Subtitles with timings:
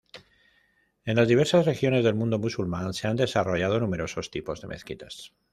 [1.05, 5.35] En las diversas regiones del mundo musulmán se han desarrollado numerosos tipos de mezquitas.